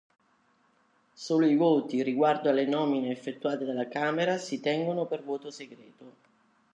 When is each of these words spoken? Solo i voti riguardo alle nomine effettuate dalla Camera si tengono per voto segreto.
Solo 1.25 1.45
i 1.45 1.55
voti 1.55 2.01
riguardo 2.01 2.49
alle 2.49 2.65
nomine 2.65 3.11
effettuate 3.11 3.65
dalla 3.65 3.87
Camera 3.87 4.39
si 4.39 4.59
tengono 4.59 5.05
per 5.05 5.21
voto 5.23 5.51
segreto. 5.51 6.13